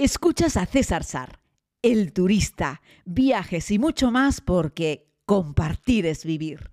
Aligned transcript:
Escuchas 0.00 0.56
a 0.56 0.64
César 0.64 1.02
Sar, 1.02 1.40
el 1.82 2.12
turista, 2.12 2.82
viajes 3.04 3.68
y 3.72 3.80
mucho 3.80 4.12
más 4.12 4.40
porque 4.40 5.08
compartir 5.26 6.06
es 6.06 6.24
vivir. 6.24 6.70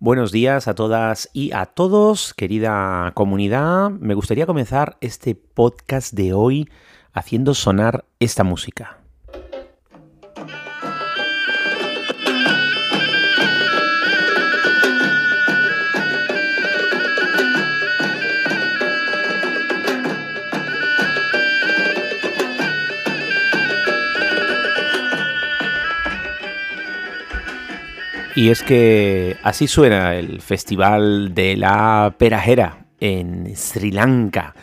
Buenos 0.00 0.32
días 0.32 0.66
a 0.66 0.74
todas 0.74 1.30
y 1.32 1.52
a 1.52 1.66
todos, 1.66 2.34
querida 2.34 3.12
comunidad. 3.14 3.90
Me 3.90 4.14
gustaría 4.14 4.46
comenzar 4.46 4.98
este 5.00 5.36
podcast 5.36 6.12
de 6.12 6.32
hoy 6.32 6.68
haciendo 7.12 7.54
sonar 7.54 8.04
esta 8.18 8.42
música. 8.42 8.98
Y 28.38 28.50
es 28.50 28.62
que 28.62 29.36
así 29.42 29.66
suena 29.66 30.14
el 30.14 30.40
Festival 30.40 31.34
de 31.34 31.56
la 31.56 32.14
Perajera 32.16 32.86
en 33.00 33.56
Sri 33.56 33.90
Lanka. 33.90 34.54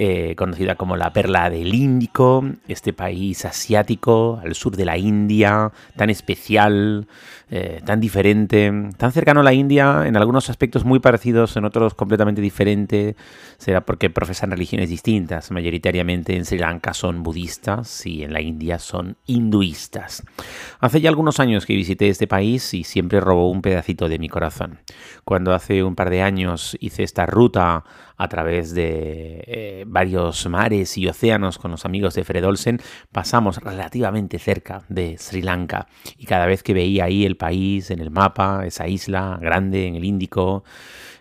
Eh, 0.00 0.36
conocida 0.36 0.76
como 0.76 0.96
la 0.96 1.12
perla 1.12 1.50
del 1.50 1.74
Índico, 1.74 2.44
este 2.68 2.92
país 2.92 3.44
asiático 3.44 4.40
al 4.40 4.54
sur 4.54 4.76
de 4.76 4.84
la 4.84 4.96
India, 4.96 5.72
tan 5.96 6.08
especial, 6.08 7.08
eh, 7.50 7.80
tan 7.84 7.98
diferente, 7.98 8.72
tan 8.96 9.10
cercano 9.10 9.40
a 9.40 9.42
la 9.42 9.54
India, 9.54 10.04
en 10.06 10.16
algunos 10.16 10.50
aspectos 10.50 10.84
muy 10.84 11.00
parecidos, 11.00 11.56
en 11.56 11.64
otros 11.64 11.94
completamente 11.94 12.40
diferentes. 12.40 13.16
Será 13.56 13.80
porque 13.80 14.08
profesan 14.08 14.52
religiones 14.52 14.88
distintas. 14.88 15.50
Mayoritariamente 15.50 16.36
en 16.36 16.44
Sri 16.44 16.58
Lanka 16.58 16.94
son 16.94 17.24
budistas 17.24 18.06
y 18.06 18.22
en 18.22 18.32
la 18.32 18.40
India 18.40 18.78
son 18.78 19.16
hinduistas. 19.26 20.22
Hace 20.78 21.00
ya 21.00 21.08
algunos 21.08 21.40
años 21.40 21.66
que 21.66 21.74
visité 21.74 22.08
este 22.08 22.28
país 22.28 22.72
y 22.72 22.84
siempre 22.84 23.18
robó 23.18 23.50
un 23.50 23.62
pedacito 23.62 24.08
de 24.08 24.20
mi 24.20 24.28
corazón. 24.28 24.78
Cuando 25.24 25.54
hace 25.54 25.82
un 25.82 25.96
par 25.96 26.08
de 26.08 26.22
años 26.22 26.76
hice 26.78 27.02
esta 27.02 27.26
ruta 27.26 27.82
a 28.18 28.28
través 28.28 28.74
de 28.74 29.44
eh, 29.46 29.84
varios 29.86 30.46
mares 30.48 30.98
y 30.98 31.06
océanos 31.06 31.56
con 31.58 31.70
los 31.70 31.84
amigos 31.84 32.14
de 32.14 32.24
Fred 32.24 32.44
Olsen, 32.44 32.80
pasamos 33.12 33.58
relativamente 33.58 34.38
cerca 34.38 34.82
de 34.88 35.16
Sri 35.16 35.40
Lanka 35.40 35.86
y 36.18 36.26
cada 36.26 36.46
vez 36.46 36.62
que 36.62 36.74
veía 36.74 37.04
ahí 37.04 37.24
el 37.24 37.36
país 37.36 37.90
en 37.90 38.00
el 38.00 38.10
mapa, 38.10 38.66
esa 38.66 38.88
isla 38.88 39.38
grande 39.40 39.86
en 39.86 39.94
el 39.94 40.04
Índico, 40.04 40.64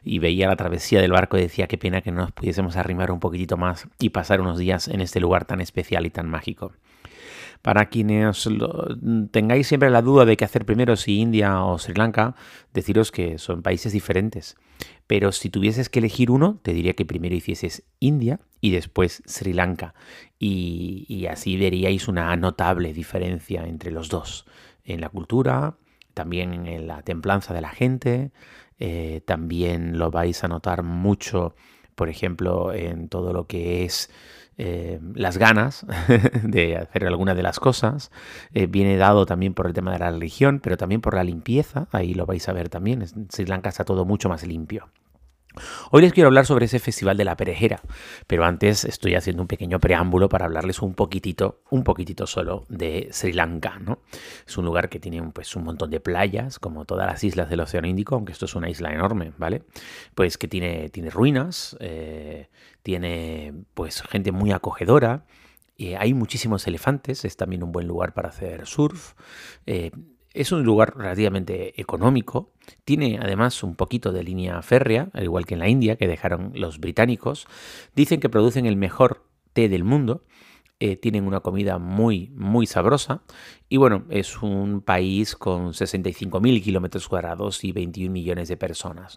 y 0.04 0.20
veía 0.20 0.48
la 0.48 0.56
travesía 0.56 1.02
del 1.02 1.12
barco 1.12 1.38
decía 1.38 1.68
qué 1.68 1.78
pena 1.78 2.02
que 2.02 2.12
no 2.12 2.22
nos 2.22 2.32
pudiésemos 2.32 2.78
arrimar 2.78 3.12
un 3.12 3.20
poquitito 3.20 3.58
más 3.58 3.88
y 4.00 4.10
pasar 4.10 4.42
unos 4.42 4.58
días 4.58 4.88
en 4.88 5.02
este 5.02 5.20
lugar 5.20 5.46
tan 5.46 5.62
especial 5.62 6.06
y 6.06 6.10
tan 6.10 6.30
mágico. 6.30 6.72
Para 7.62 7.90
quienes 7.90 8.48
tengáis 9.32 9.68
siempre 9.68 9.90
la 9.90 10.02
duda 10.02 10.26
de 10.26 10.38
qué 10.38 10.46
hacer 10.46 10.66
primero, 10.66 10.96
si 10.96 11.20
India 11.20 11.64
o 11.64 11.78
Sri 11.78 11.94
Lanka, 11.96 12.36
deciros 12.74 13.12
que 13.12 13.38
son 13.38 13.62
países 13.62 13.94
diferentes. 13.94 14.56
Pero 15.08 15.32
si 15.32 15.50
tuvieses 15.50 15.90
que 15.90 16.00
elegir 16.00 16.32
uno, 16.32 16.60
te 16.62 16.74
diría 16.74 16.94
que 16.94 17.06
primero 17.06 17.36
hicieses 17.36 17.84
India 18.00 18.40
y 18.62 18.72
después 18.72 19.24
Sri 19.26 19.54
Lanka. 19.54 19.94
Y, 20.40 21.26
así 21.30 21.58
veríais 21.58 22.08
una 22.08 22.36
notable 22.36 22.94
diferencia 22.94 23.66
entre 23.66 23.92
los 23.92 24.10
dos. 24.10 24.46
En 24.84 25.02
la 25.02 25.10
cultura, 25.10 25.78
también 26.14 26.68
en 26.68 26.88
la 26.88 27.02
templanza 27.02 27.54
de 27.54 27.62
la 27.62 27.70
gente, 27.70 28.32
eh, 28.80 29.22
también 29.26 29.98
lo 29.98 30.12
vais 30.12 30.44
a 30.44 30.48
notar 30.48 30.84
mucho, 30.84 31.56
por 31.98 32.10
ejemplo, 32.10 32.72
en 32.74 33.10
todo 33.10 33.34
lo 33.34 33.48
que 33.48 33.84
es 33.84 34.12
eh, 34.60 35.00
las 35.16 35.40
ganas 35.40 35.84
de 36.44 36.78
hacer 36.78 37.08
alguna 37.08 37.34
de 37.34 37.42
las 37.42 37.60
cosas. 37.60 38.12
Eh, 38.54 38.68
viene 38.68 38.98
dado 38.98 39.26
también 39.26 39.56
por 39.56 39.66
el 39.66 39.74
tema 39.74 39.92
de 39.92 39.98
la 39.98 40.12
religión, 40.12 40.60
pero 40.62 40.78
también 40.78 41.02
por 41.02 41.16
la 41.16 41.24
limpieza. 41.24 41.88
Ahí 41.92 42.14
lo 42.14 42.28
vais 42.28 42.48
a 42.48 42.54
ver 42.54 42.70
también. 42.70 43.02
En 43.02 43.32
Sri 43.32 43.48
Lanka 43.48 43.70
está 43.70 43.84
todo 43.84 44.06
mucho 44.06 44.30
más 44.30 44.46
limpio. 44.46 44.90
Hoy 45.92 46.02
les 46.02 46.14
quiero 46.14 46.28
hablar 46.28 46.46
sobre 46.46 46.66
ese 46.66 46.80
festival 46.80 47.18
de 47.18 47.26
la 47.26 47.36
perejera, 47.36 47.82
pero 48.28 48.46
antes 48.46 48.86
estoy 48.86 49.16
haciendo 49.16 49.42
un 49.42 49.48
pequeño 49.48 49.80
preámbulo 49.80 50.30
para 50.30 50.46
hablarles 50.46 50.82
un 50.82 50.94
poquitito, 50.94 51.62
un 51.70 51.84
poquitito 51.84 52.28
solo 52.28 52.66
de 52.70 53.10
Sri 53.12 53.34
Lanka, 53.34 53.80
¿no? 53.80 54.00
Es 54.46 54.58
un 54.58 54.66
lugar 54.66 54.90
que 54.90 55.00
tiene 55.00 55.22
pues, 55.34 55.56
un 55.56 55.64
montón 55.64 55.90
de 55.90 56.00
playas, 56.00 56.60
como 56.60 56.86
todas 56.86 57.08
las 57.08 57.24
islas 57.24 57.50
del 57.50 57.60
Océano 57.60 57.88
Índico, 57.88 58.16
aunque 58.16 58.32
esto 58.32 58.46
es 58.46 58.56
una 58.56 58.70
isla 58.70 58.94
enorme, 58.94 59.34
¿vale? 59.38 59.64
Pues 60.16 60.38
que 60.38 60.48
tiene, 60.48 60.90
tiene 60.90 61.10
ruinas, 61.10 61.78
eh, 61.80 62.50
tiene 62.84 63.54
pues 63.74 64.02
gente 64.02 64.32
muy 64.32 64.52
acogedora, 64.52 65.26
eh, 65.78 65.96
hay 65.96 66.14
muchísimos 66.14 66.66
elefantes, 66.68 67.24
es 67.24 67.38
también 67.38 67.64
un 67.64 67.72
buen 67.72 67.88
lugar 67.88 68.14
para 68.14 68.30
hacer 68.30 68.66
surf. 68.66 69.14
Eh, 69.66 69.92
es 70.38 70.52
un 70.52 70.64
lugar 70.64 70.96
relativamente 70.96 71.80
económico, 71.82 72.52
tiene 72.86 73.20
además 73.22 73.64
un 73.64 73.76
poquito 73.76 74.12
de 74.12 74.24
línea 74.24 74.62
férrea, 74.62 75.10
al 75.14 75.24
igual 75.24 75.46
que 75.46 75.56
en 75.56 75.60
la 75.60 75.68
India, 75.68 75.96
que 75.96 76.08
dejaron 76.08 76.52
los 76.54 76.80
británicos. 76.80 77.48
Dicen 77.96 78.20
que 78.20 78.30
producen 78.30 78.66
el 78.66 78.76
mejor 78.76 79.24
té 79.54 79.68
del 79.68 79.84
mundo 79.84 80.24
eh, 80.80 80.96
tienen 80.96 81.26
una 81.26 81.40
comida 81.40 81.80
muy, 81.80 82.32
muy 82.36 82.68
sabrosa. 82.68 83.24
Y 83.68 83.78
bueno, 83.78 84.06
es 84.10 84.44
un 84.44 84.82
país 84.82 85.36
con 85.36 85.74
65.000 85.74 86.64
kilómetros 86.64 87.08
cuadrados 87.08 87.64
y 87.64 87.72
21 87.72 88.12
millones 88.12 88.48
de 88.48 88.58
personas. 88.58 89.16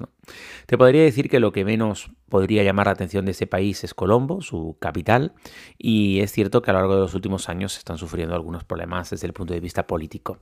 Te 0.64 0.78
podría 0.78 1.02
decir 1.02 1.28
que 1.28 1.38
lo 1.38 1.52
que 1.52 1.66
menos 1.66 2.10
podría 2.30 2.62
llamar 2.62 2.86
la 2.86 2.92
atención 2.92 3.26
de 3.26 3.32
ese 3.32 3.46
país 3.46 3.84
es 3.84 3.92
Colombo, 3.92 4.40
su 4.40 4.78
capital. 4.80 5.34
Y 5.76 6.20
es 6.20 6.32
cierto 6.32 6.62
que 6.62 6.70
a 6.70 6.72
lo 6.72 6.78
largo 6.80 6.94
de 6.94 7.00
los 7.02 7.14
últimos 7.14 7.50
años 7.50 7.76
están 7.76 7.98
sufriendo 7.98 8.34
algunos 8.34 8.64
problemas 8.64 9.10
desde 9.10 9.26
el 9.26 9.34
punto 9.34 9.52
de 9.52 9.60
vista 9.60 9.86
político. 9.86 10.38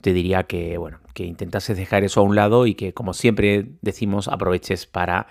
Te 0.00 0.14
diría 0.14 0.44
que, 0.44 0.78
bueno, 0.78 1.00
que 1.12 1.24
intentases 1.24 1.76
dejar 1.76 2.02
eso 2.02 2.20
a 2.20 2.24
un 2.24 2.34
lado 2.34 2.66
y 2.66 2.74
que, 2.74 2.94
como 2.94 3.12
siempre 3.12 3.72
decimos, 3.82 4.26
aproveches 4.26 4.86
para 4.86 5.26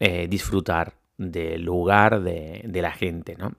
eh, 0.00 0.26
disfrutar 0.26 0.94
del 1.16 1.62
lugar 1.62 2.22
de, 2.22 2.68
la 2.72 2.92
gente. 2.92 3.36
¿no? 3.36 3.52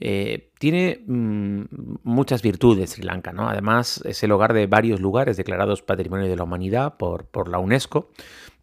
Eh, 0.00 0.50
tiene 0.58 1.02
mm, 1.06 1.62
muchas 2.02 2.42
virtudes 2.42 2.90
Sri 2.90 3.02
Lanka, 3.02 3.32
¿no? 3.32 3.48
además 3.48 4.02
es 4.04 4.22
el 4.22 4.32
hogar 4.32 4.52
de 4.52 4.66
varios 4.66 5.00
lugares 5.00 5.36
declarados 5.36 5.82
Patrimonio 5.82 6.28
de 6.28 6.36
la 6.36 6.44
Humanidad 6.44 6.96
por, 6.96 7.26
por 7.26 7.48
la 7.48 7.58
UNESCO, 7.58 8.10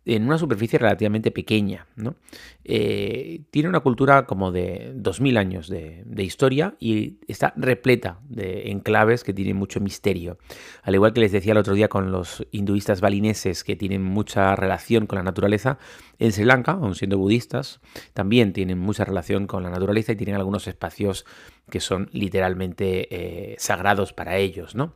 en 0.08 0.24
una 0.24 0.38
superficie 0.38 0.80
relativamente 0.80 1.32
pequeña. 1.32 1.86
¿no? 1.96 2.16
Eh, 2.64 3.42
tiene 3.52 3.68
una 3.68 3.82
cultura 3.82 4.26
como 4.26 4.52
de 4.52 4.94
2000 4.96 5.38
años 5.38 5.68
de, 5.68 6.06
historia 6.18 6.76
y 6.80 7.20
está 7.28 7.54
repleta 7.56 8.20
de 8.28 8.72
enclaves 8.72 9.24
que 9.24 9.34
tienen 9.34 9.58
mucho 9.58 9.80
misterio. 9.80 10.38
Al 10.82 10.96
igual 10.96 11.14
que 11.14 11.20
les 11.20 11.32
decía 11.32 11.52
el 11.52 11.58
otro 11.58 11.74
día 11.74 11.90
con 11.90 12.12
los 12.12 12.46
hinduistas 12.52 13.02
balineses 13.02 13.64
que 13.64 13.76
tienen 13.76 14.02
mucha 14.02 14.56
relación 14.56 15.08
con 15.08 15.18
la 15.18 15.24
naturaleza, 15.24 15.78
en 16.20 16.32
Sri 16.32 16.46
Lanka, 16.46 16.72
aun 16.72 16.96
siendo 16.96 17.18
budistas, 17.18 17.80
también 18.14 18.54
tienen 18.54 18.80
mucha 18.80 19.06
relación 19.06 19.46
con 19.46 19.64
la 19.64 19.70
naturaleza 19.70 20.14
y 20.14 20.16
tienen 20.16 20.36
algunos 20.36 20.68
espacios 20.68 21.26
que 21.70 21.80
son 21.80 22.10
literalmente 22.12 23.08
eh, 23.12 23.56
sagrados 23.60 24.14
para 24.14 24.38
ellos, 24.38 24.74
¿no? 24.74 24.94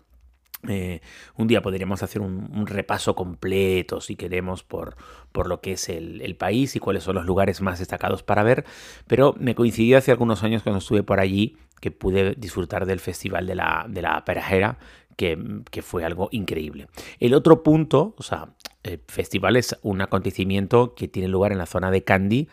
Eh, 0.68 1.02
un 1.38 1.48
día 1.48 1.62
podríamos 1.62 2.04
hacer 2.04 2.22
un, 2.22 2.68
repaso 2.68 3.16
completo, 3.16 4.00
si 4.00 4.16
queremos, 4.16 4.64
por, 4.64 4.96
por 5.32 5.48
lo 5.48 5.60
que 5.60 5.74
es 5.74 5.90
el, 5.90 6.36
país 6.36 6.76
y 6.76 6.80
cuáles 6.80 7.04
son 7.04 7.16
los 7.16 7.26
lugares 7.26 7.62
más 7.62 7.80
destacados 7.80 8.24
para 8.24 8.44
ver, 8.44 8.66
pero 9.08 9.36
me 9.40 9.56
coincidió 9.56 9.98
hace 9.98 10.12
algunos 10.12 10.44
años 10.44 10.64
cuando 10.64 10.80
estuve 10.80 11.04
por 11.04 11.20
allí 11.20 11.58
que 11.80 11.92
pude 11.92 12.36
disfrutar 12.36 12.86
del 12.86 13.00
Festival 13.00 13.48
de 13.48 13.56
la, 13.56 13.86
de 13.90 14.02
la 14.02 14.24
Perajera, 14.24 14.78
que, 15.18 15.38
que, 15.70 15.82
fue 15.82 16.06
algo 16.06 16.30
increíble. 16.32 16.88
El 17.20 17.34
otro 17.34 17.64
punto, 17.64 18.16
o 18.18 18.24
sea, 18.24 18.54
el 18.84 19.02
festival 19.08 19.56
es 19.56 19.78
un 19.82 20.02
acontecimiento 20.02 20.96
que 20.96 21.08
tiene 21.08 21.28
lugar 21.28 21.52
en 21.52 21.58
la 21.58 21.66
zona 21.66 21.92
de 21.92 22.04
Kandy 22.04 22.48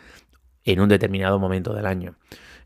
en 0.65 0.79
un 0.79 0.89
determinado 0.89 1.39
momento 1.39 1.73
del 1.73 1.85
año 1.85 2.15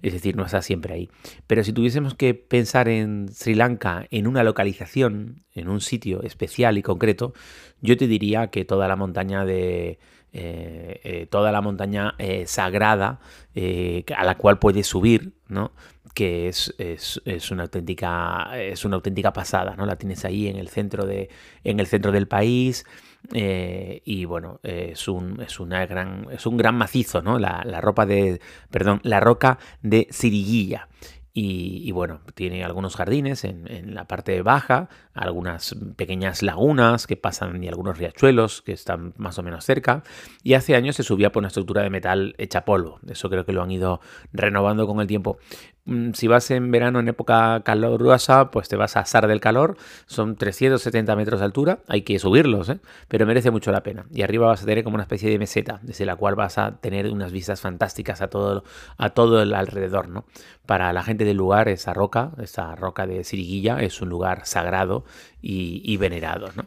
es 0.04 0.14
decir, 0.14 0.36
no 0.36 0.46
está 0.46 0.62
siempre 0.62 0.94
ahí. 0.94 1.10
Pero 1.48 1.64
si 1.64 1.72
tuviésemos 1.72 2.14
que 2.14 2.36
pensar 2.36 2.90
en 2.90 3.30
Sri 3.30 3.56
Lanka 3.56 4.06
en 4.12 4.28
una 4.28 4.44
localización, 4.44 5.46
en 5.56 5.70
un 5.70 5.80
sitio 5.82 6.22
especial 6.22 6.78
y 6.78 6.84
concreto, 6.84 7.34
yo 7.82 7.98
te 7.98 8.08
diría 8.08 8.48
que 8.48 8.66
toda 8.66 8.88
la 8.88 8.96
montaña 8.96 9.46
de... 9.46 9.98
Eh, 10.36 11.00
eh, 11.04 11.28
toda 11.30 11.52
la 11.52 11.62
montaña 11.62 12.16
eh, 12.18 12.46
sagrada 12.48 13.20
a 13.56 14.24
la 14.26 14.36
cual 14.36 14.58
puedes 14.58 14.88
subir, 14.88 15.34
¿no? 15.48 15.74
Que 16.14 16.48
es, 16.48 16.74
es, 16.78 17.52
una 17.52 17.64
auténtica, 17.64 18.52
es 18.60 18.86
una 18.86 18.96
auténtica 18.96 19.34
pasada, 19.34 19.76
¿no? 19.76 19.86
La 19.86 19.96
tienes 19.96 20.26
ahí 20.26 20.48
en 20.48 20.58
el 20.58 20.70
centro, 20.70 21.06
de, 21.06 21.30
en 21.64 21.80
el 21.80 21.88
centro 21.88 22.12
del 22.12 22.28
país, 22.28 22.86
eh, 23.32 24.02
y 24.04 24.26
bueno, 24.26 24.60
es, 24.64 25.08
un, 25.08 25.42
es, 25.42 25.60
una 25.60 25.86
gran, 25.86 26.28
es 26.32 26.46
un 26.46 26.58
gran 26.58 26.76
macizo, 26.76 27.22
¿no? 27.22 27.40
La, 27.40 27.64
ropa 27.82 28.06
de, 28.06 28.42
perdón, 28.70 29.00
la 29.04 29.20
roca 29.20 29.60
de 29.82 30.08
Siriguilla. 30.12 30.90
y, 31.36 31.92
bueno, 31.92 32.22
tiene 32.36 32.64
algunos 32.64 32.96
jardines 32.96 33.44
en, 33.44 33.96
la 33.96 34.06
parte 34.06 34.44
baja, 34.44 34.90
algunas 35.16 35.76
pequeñas 35.96 36.44
lagunas 36.44 37.08
que 37.08 37.18
pasan 37.18 37.64
y 37.64 37.68
algunos 37.68 37.98
riachuelos 37.98 38.62
que 38.62 38.74
están 38.74 39.14
más 39.18 39.40
o 39.40 39.44
menos 39.44 39.66
cerca. 39.66 40.04
Y 40.44 40.54
hace 40.54 40.76
años 40.76 40.96
se 40.96 41.04
subía 41.04 41.32
por 41.32 41.42
una 41.42 41.48
estructura 41.48 41.82
de 41.82 41.90
metal 41.90 42.36
hecha 42.38 42.66
polvo. 42.66 43.00
Eso 43.08 43.32
creo 43.32 43.46
que 43.46 43.54
lo 43.54 43.64
han 43.64 43.72
ido 43.72 44.00
renovando 44.32 44.86
con 44.86 45.00
el 45.00 45.08
tiempo. 45.08 45.40
Mm, 45.86 46.14
si 46.14 46.28
vas 46.28 46.50
en 46.52 46.72
verano 46.72 47.00
en 47.02 47.10
época 47.10 47.62
calurosa, 47.66 48.52
pues 48.52 48.70
te 48.70 48.78
vas 48.78 48.96
a 48.96 49.02
asar 49.02 49.28
del 49.28 49.42
calor. 49.42 49.76
Son 50.06 50.38
370 50.38 51.16
metros 51.18 51.42
de 51.42 51.46
altura, 51.46 51.80
hay 51.90 52.04
que 52.04 52.18
subirlos, 52.20 52.70
¿eh? 52.70 52.80
pero 53.10 53.26
merece 53.26 53.52
mucho 53.52 53.72
la 53.72 53.84
pena. 53.84 54.06
Y 54.14 54.22
arriba 54.22 54.48
vas 54.48 54.64
a 54.64 54.66
tener 54.66 54.84
como 54.86 54.96
una 54.96 55.04
especie 55.04 55.30
de 55.30 55.38
meseta, 55.38 55.80
desde 55.84 56.06
la 56.06 56.16
cual 56.16 56.36
vas 56.36 56.58
a 56.58 56.78
tener 56.78 57.12
unas 57.12 57.34
vistas 57.34 57.60
fantásticas 57.60 58.22
a 58.22 58.30
todo, 58.30 58.64
a 58.98 59.10
todo 59.10 59.42
el 59.42 59.54
alrededor. 59.54 60.08
¿no? 60.08 60.26
Para 60.66 60.94
la 60.94 61.04
gente 61.04 61.26
del 61.26 61.38
lugar, 61.38 61.68
esa 61.68 61.94
roca, 61.94 62.32
esa 62.42 62.76
roca 62.76 63.06
de 63.06 63.24
Siriguilla, 63.26 63.82
es 63.82 64.02
un 64.02 64.08
lugar 64.10 64.46
sagrado 64.46 65.04
y, 65.42 65.98
venerado. 65.98 66.48
¿no? 66.56 66.66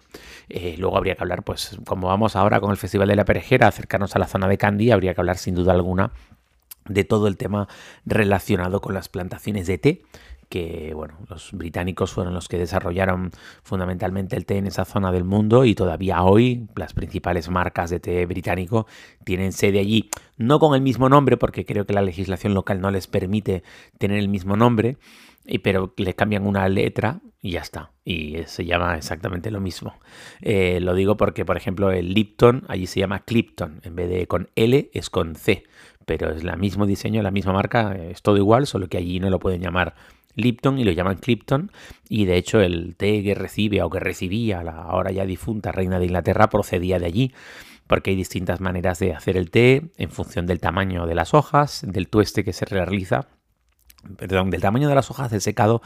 Eh, 0.50 0.76
luego 0.78 0.98
habría 0.98 1.14
que 1.14 1.22
hablar, 1.22 1.42
pues 1.42 1.78
como 1.86 2.08
vamos 2.08 2.36
ahora 2.36 2.60
con 2.60 2.70
el 2.70 2.76
Festival 2.76 3.08
de 3.08 3.16
la 3.16 3.24
Perejera, 3.24 3.68
acercarnos 3.68 4.14
a 4.14 4.18
la 4.18 4.26
zona 4.26 4.46
de 4.46 4.58
Candy, 4.58 4.90
habría 4.90 5.14
que 5.14 5.20
hablar 5.22 5.38
sin 5.38 5.54
duda 5.54 5.72
alguna 5.72 6.12
de 6.88 7.04
todo 7.04 7.28
el 7.28 7.36
tema 7.36 7.68
relacionado 8.04 8.80
con 8.80 8.94
las 8.94 9.08
plantaciones 9.08 9.66
de 9.66 9.78
té, 9.78 10.02
que 10.48 10.92
bueno, 10.94 11.14
los 11.28 11.52
británicos 11.52 12.12
fueron 12.12 12.34
los 12.34 12.48
que 12.48 12.58
desarrollaron 12.58 13.30
fundamentalmente 13.62 14.36
el 14.36 14.46
té 14.46 14.58
en 14.58 14.66
esa 14.66 14.84
zona 14.84 15.10
del 15.12 15.24
mundo 15.24 15.64
y 15.64 15.74
todavía 15.74 16.22
hoy 16.22 16.68
las 16.76 16.94
principales 16.94 17.48
marcas 17.48 17.90
de 17.90 18.00
té 18.00 18.26
británico 18.26 18.86
tienen 19.24 19.52
sede 19.52 19.80
allí, 19.80 20.08
no 20.36 20.58
con 20.58 20.74
el 20.74 20.82
mismo 20.82 21.08
nombre 21.08 21.36
porque 21.36 21.64
creo 21.64 21.84
que 21.84 21.94
la 21.94 22.02
legislación 22.02 22.54
local 22.54 22.80
no 22.80 22.90
les 22.90 23.06
permite 23.06 23.64
tener 23.98 24.18
el 24.18 24.28
mismo 24.28 24.56
nombre, 24.56 24.98
pero 25.62 25.92
le 25.96 26.14
cambian 26.14 26.46
una 26.46 26.68
letra 26.68 27.20
y 27.40 27.52
ya 27.52 27.60
está. 27.60 27.92
Y 28.04 28.38
se 28.46 28.64
llama 28.64 28.96
exactamente 28.96 29.50
lo 29.50 29.60
mismo. 29.60 29.94
Eh, 30.40 30.80
lo 30.80 30.94
digo 30.94 31.16
porque, 31.16 31.44
por 31.44 31.56
ejemplo, 31.56 31.92
el 31.92 32.12
Lipton 32.12 32.64
allí 32.68 32.86
se 32.86 33.00
llama 33.00 33.20
Clipton. 33.20 33.80
En 33.84 33.94
vez 33.94 34.08
de 34.08 34.26
con 34.26 34.48
L 34.56 34.90
es 34.92 35.10
con 35.10 35.36
C 35.36 35.64
pero 36.06 36.30
es 36.30 36.42
el 36.42 36.56
mismo 36.56 36.86
diseño, 36.86 37.20
la 37.22 37.30
misma 37.30 37.52
marca, 37.52 37.94
es 37.94 38.22
todo 38.22 38.36
igual, 38.38 38.66
solo 38.66 38.88
que 38.88 38.96
allí 38.96 39.20
no 39.20 39.28
lo 39.28 39.38
pueden 39.38 39.60
llamar 39.60 39.94
Lipton 40.36 40.78
y 40.78 40.84
lo 40.84 40.92
llaman 40.92 41.16
Clipton. 41.16 41.72
Y 42.08 42.24
de 42.26 42.36
hecho 42.36 42.60
el 42.60 42.94
té 42.96 43.22
que 43.22 43.34
recibe 43.34 43.82
o 43.82 43.90
que 43.90 44.00
recibía 44.00 44.62
la 44.62 44.82
ahora 44.82 45.10
ya 45.10 45.26
difunta 45.26 45.72
reina 45.72 45.98
de 45.98 46.06
Inglaterra 46.06 46.48
procedía 46.48 46.98
de 46.98 47.06
allí 47.06 47.34
porque 47.86 48.10
hay 48.10 48.16
distintas 48.16 48.60
maneras 48.60 48.98
de 48.98 49.12
hacer 49.12 49.36
el 49.36 49.50
té 49.50 49.90
en 49.96 50.10
función 50.10 50.46
del 50.46 50.60
tamaño 50.60 51.06
de 51.06 51.14
las 51.14 51.34
hojas, 51.34 51.84
del 51.86 52.08
tueste 52.08 52.42
que 52.42 52.52
se 52.52 52.64
realiza, 52.64 53.28
perdón, 54.16 54.50
del 54.50 54.60
tamaño 54.60 54.88
de 54.88 54.94
las 54.96 55.10
hojas, 55.10 55.30
del 55.30 55.40
secado 55.40 55.82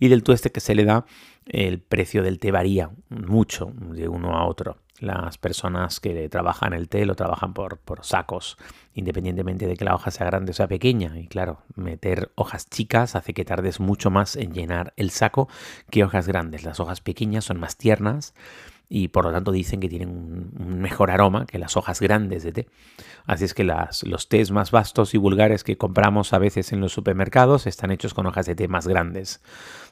y 0.00 0.08
del 0.08 0.24
tueste 0.24 0.50
que 0.50 0.58
se 0.58 0.74
le 0.74 0.84
da, 0.84 1.06
el 1.46 1.80
precio 1.80 2.24
del 2.24 2.40
té 2.40 2.50
varía 2.50 2.90
mucho 3.08 3.72
de 3.76 4.08
uno 4.08 4.36
a 4.36 4.46
otro 4.46 4.78
las 5.00 5.38
personas 5.38 6.00
que 6.00 6.28
trabajan 6.28 6.72
el 6.72 6.88
té 6.88 7.04
lo 7.06 7.14
trabajan 7.14 7.54
por, 7.54 7.78
por, 7.78 8.04
sacos, 8.04 8.56
independientemente 8.94 9.66
de 9.66 9.76
que 9.76 9.84
la 9.84 9.94
hoja 9.94 10.10
sea 10.10 10.26
grande 10.26 10.50
o 10.50 10.54
sea 10.54 10.68
pequeña. 10.68 11.18
Y 11.18 11.26
claro, 11.26 11.62
meter 11.74 12.30
hojas 12.34 12.68
chicas 12.68 13.16
hace 13.16 13.34
que 13.34 13.44
tardes 13.44 13.80
mucho 13.80 14.10
más 14.10 14.36
en 14.36 14.52
llenar 14.52 14.92
el 14.96 15.10
saco 15.10 15.48
que 15.90 16.04
hojas 16.04 16.26
grandes. 16.26 16.64
Las 16.64 16.80
hojas 16.80 17.00
pequeñas 17.00 17.44
son 17.44 17.60
más 17.60 17.76
tiernas 17.76 18.34
y 18.88 19.08
por 19.08 19.24
lo 19.24 19.32
tanto 19.32 19.52
dicen 19.52 19.80
que 19.80 19.88
tienen 19.88 20.08
un, 20.10 20.80
mejor 20.80 21.10
aroma 21.10 21.46
que 21.46 21.58
las 21.58 21.76
hojas 21.76 22.00
grandes 22.00 22.44
de 22.44 22.52
té. 22.52 22.68
Así 23.24 23.44
es 23.44 23.54
que 23.54 23.64
las, 23.64 24.04
los 24.04 24.28
tés 24.28 24.50
más 24.50 24.70
vastos 24.70 25.14
y 25.14 25.18
vulgares 25.18 25.64
que 25.64 25.76
compramos 25.76 26.32
a 26.32 26.38
veces 26.38 26.72
en 26.72 26.80
los 26.80 26.92
supermercados 26.92 27.66
están 27.66 27.90
hechos 27.90 28.14
con 28.14 28.26
hojas 28.26 28.46
de 28.46 28.54
té 28.54 28.68
más 28.68 28.86
grandes 28.86 29.40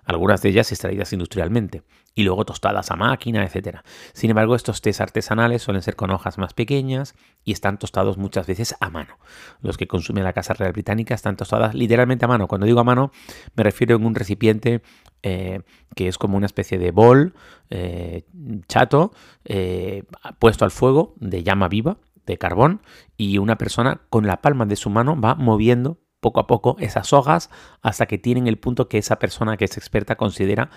algunas 0.05 0.43
de 0.43 0.50
ellas 0.50 0.70
extraídas 0.70 1.12
industrialmente, 1.12 1.82
y 2.14 2.23
luego 2.23 2.44
tostadas 2.44 2.91
a 2.91 2.96
máquina, 2.96 3.44
etc. 3.44 3.79
Sin 4.12 4.31
embargo, 4.31 4.55
estos 4.55 4.81
tés 4.82 5.00
artesanales 5.00 5.62
suelen 5.62 5.82
ser 5.82 5.96
con 5.96 6.11
hojas 6.11 6.38
más 6.38 6.55
pequeñas 6.55 7.14
y 7.44 7.52
están 7.52 7.79
tostados 7.79 8.19
muchas 8.19 8.46
veces 8.46 8.76
a 8.81 8.91
mano. 8.91 9.19
Los 9.62 9.76
que 9.76 9.88
consumen 9.88 10.25
la 10.25 10.32
Casa 10.32 10.55
Real 10.55 10.73
Británica 10.73 11.14
están 11.14 11.37
tostadas 11.37 11.75
literalmente 11.75 12.25
a 12.25 12.29
mano. 12.29 12.46
Cuando 12.46 12.67
digo 12.67 12.81
a 12.81 12.85
mano, 12.85 13.11
me 13.56 13.64
refiero 13.64 13.96
en 13.96 14.06
un 14.06 14.14
recipiente 14.14 14.82
eh, 15.26 15.62
que 15.97 16.06
es 16.06 16.19
como 16.19 16.37
una 16.37 16.44
especie 16.44 16.79
de 16.79 16.91
bol 16.91 17.32
eh, 17.71 18.25
chato 18.69 19.12
eh, 19.47 20.03
puesto 20.38 20.67
al 20.67 20.71
fuego 20.71 21.15
de 21.17 21.43
llama 21.43 21.69
viva 21.69 21.97
de 22.26 22.37
carbón 22.37 22.82
y 23.17 23.38
una 23.38 23.56
persona 23.56 24.03
con 24.11 24.26
la 24.26 24.43
palma 24.43 24.67
de 24.67 24.76
su 24.76 24.91
mano 24.91 25.19
va 25.19 25.35
moviendo 25.35 25.97
poco 26.21 26.41
a 26.41 26.47
poco 26.47 26.76
esas 26.79 27.15
hojas 27.15 27.49
hasta 27.81 28.05
que 28.05 28.19
tienen 28.19 28.47
el 28.49 28.59
punto 28.59 28.87
que 28.87 28.99
esa 28.99 29.19
persona 29.19 29.56
que 29.56 29.65
es 29.65 29.79
experta 29.79 30.17
considera 30.17 30.69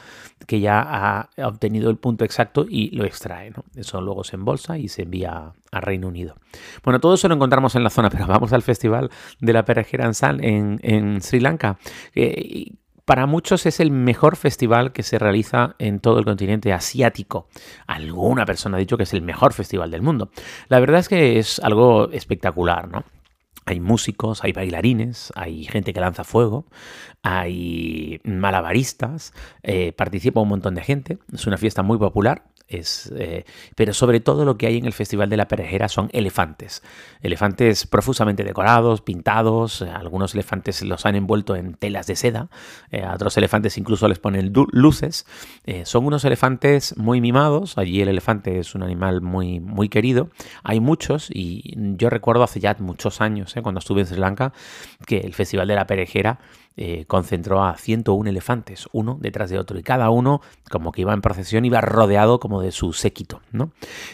que 0.46 0.62
ya 0.62 0.82
ha 0.82 1.30
obtenido 1.46 1.90
el 1.90 1.98
punto 1.98 2.24
exacto 2.24 2.66
y 2.70 2.90
lo 2.96 3.04
extrae. 3.04 3.52
Eso 3.76 4.00
luego 4.00 4.24
se 4.24 4.38
embolsa 4.38 4.78
y 4.78 4.88
se 4.88 5.04
envía 5.04 5.54
a 5.72 5.82
Reino 5.82 6.08
Unido. 6.08 6.36
Bueno, 6.84 7.02
todo 7.02 7.16
eso 7.16 7.28
lo 7.28 7.36
encontramos 7.36 7.76
en 7.76 7.84
la 7.84 7.90
zona, 7.90 8.10
pero 8.10 8.28
vamos 8.28 8.54
al 8.54 8.62
Festival 8.62 9.10
de 9.40 9.54
la 9.54 9.66
Perejera 9.66 10.10
en, 10.22 10.80
en 10.84 11.22
Sri 11.22 11.40
Lanka. 11.42 11.78
Para 13.08 13.26
muchos 13.26 13.66
es 13.66 13.80
el 13.80 13.90
mejor 13.90 14.36
festival 14.36 14.92
que 14.92 15.02
se 15.02 15.18
realiza 15.18 15.78
en 15.80 16.02
todo 16.02 16.20
el 16.20 16.26
continente 16.26 16.74
asiático. 16.74 17.48
Alguna 17.88 18.46
persona 18.46 18.76
ha 18.76 18.82
dicho 18.82 18.98
que 18.98 19.04
es 19.04 19.14
el 19.14 19.22
mejor 19.22 19.54
festival 19.54 19.90
del 19.92 20.02
mundo. 20.02 20.30
La 20.68 20.82
verdad 20.82 21.00
es 21.00 21.08
que 21.08 21.40
es 21.40 21.60
algo 21.60 22.12
espectacular, 22.12 22.90
¿no? 22.90 23.06
Hay 23.64 23.80
músicos, 23.80 24.44
hay 24.44 24.52
bailarines, 24.52 25.32
hay 25.36 25.64
gente 25.64 25.94
que 25.94 26.02
lanza 26.02 26.26
fuego, 26.26 26.66
hay 27.24 28.20
malabaristas, 28.26 29.34
eh, 29.64 29.94
participa 29.94 30.42
un 30.42 30.50
montón 30.50 30.76
de 30.76 30.82
gente. 30.82 31.18
Es 31.32 31.48
una 31.48 31.56
fiesta 31.56 31.84
muy 31.84 31.98
popular 31.98 32.44
es, 32.68 33.12
eh, 33.18 33.46
pero 33.76 33.94
sobre 33.94 34.20
todo 34.20 34.46
lo 34.46 34.58
que 34.58 34.68
hay 34.68 34.78
en 34.78 34.86
el 34.86 34.94
Festival 34.94 35.30
de 35.30 35.38
la 35.38 35.48
Perejera 35.48 35.88
son 35.88 36.10
elefantes. 36.14 36.84
Elefantes 37.22 37.88
profusamente 37.88 38.44
decorados, 38.44 39.02
pintados. 39.02 39.82
Eh, 39.82 39.90
algunos 39.90 40.34
elefantes 40.34 40.82
los 40.84 41.06
han 41.06 41.16
envuelto 41.16 41.56
en 41.56 41.76
telas 41.76 42.08
de 42.08 42.16
seda. 42.16 42.50
Eh, 42.92 43.04
a 43.04 43.14
otros 43.14 43.38
elefantes 43.38 43.78
incluso 43.78 44.08
les 44.08 44.20
ponen 44.20 44.54
luces. 44.72 45.26
son 45.84 46.06
unos 46.06 46.26
elefantes 46.26 46.98
muy 46.98 47.22
mimados. 47.22 47.78
Allí 47.78 48.02
el 48.02 48.10
elefante 48.10 48.60
es 48.60 48.76
un 48.76 48.84
animal 48.84 49.22
muy, 49.22 49.60
muy 49.60 49.90
querido. 49.90 50.30
Hay 50.64 50.80
muchos 50.80 51.30
y 51.32 51.74
yo 51.98 52.10
recuerdo 52.10 52.44
hace 52.44 52.60
ya 52.60 52.76
muchos 52.80 53.22
años, 53.22 53.56
cuando 53.64 53.80
estuve 53.80 54.02
en 54.02 54.08
Sri 54.08 54.20
Lanka, 54.20 54.54
que 55.06 55.20
el 55.20 55.34
Festival 55.34 55.68
de 55.68 55.76
la 55.76 55.88
Perejera 55.88 56.40
eh, 56.80 57.06
concentró 57.08 57.64
a 57.64 57.76
101 57.76 58.30
elefantes, 58.30 58.88
uno 58.92 59.18
detrás 59.20 59.50
de 59.50 59.58
otro, 59.58 59.80
y 59.80 59.82
cada 59.84 60.12
uno, 60.12 60.42
como 60.70 60.92
que 60.92 61.02
iba 61.02 61.12
en 61.12 61.22
procesión, 61.22 61.66
iba 61.66 61.82
rodeado 61.82 62.40
como 62.40 62.62
de 62.62 62.72
su 62.72 62.94
séquito. 62.94 63.42
¿no? 63.52 63.72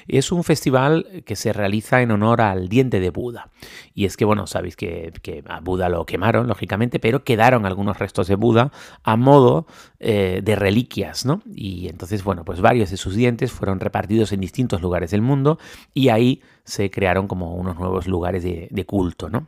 Es 0.08 0.32
un 0.32 0.46
festival 0.46 1.24
que 1.26 1.36
se 1.36 1.52
realiza 1.52 2.02
en 2.02 2.12
honor 2.12 2.40
al 2.40 2.70
diente 2.70 3.02
de 3.02 3.10
Buda. 3.10 3.50
Y 3.94 4.06
es 4.06 4.16
que, 4.16 4.24
bueno, 4.24 4.48
sabéis 4.48 4.78
que, 4.78 5.12
a 5.46 5.60
Buda 5.60 5.90
lo 5.90 6.06
quemaron, 6.06 6.48
lógicamente, 6.48 7.00
pero 7.00 7.26
quedaron 7.26 7.66
algunos 7.66 8.00
restos 8.00 8.28
de 8.28 8.36
Buda 8.36 8.72
a 9.04 9.18
modo 9.18 9.68
eh, 10.00 10.40
de 10.42 10.56
reliquias, 10.56 11.26
¿no? 11.26 11.42
Y 11.54 11.90
entonces, 11.90 12.24
bueno, 12.24 12.46
pues 12.46 12.62
varios 12.62 12.92
de 12.92 12.98
sus 12.98 13.14
dientes 13.14 13.52
fueron 13.52 13.82
repartidos 13.82 14.32
en 14.32 14.40
distintos 14.40 14.82
lugares 14.82 15.12
del 15.12 15.22
mundo 15.22 15.60
y 15.94 16.08
ahí 16.08 16.42
se 16.64 16.90
crearon 16.90 17.28
como 17.28 17.56
unos 17.56 17.78
nuevos 17.78 18.08
lugares 18.08 18.42
de, 18.44 18.70
de 18.72 18.86
culto, 18.86 19.30
¿no? 19.30 19.48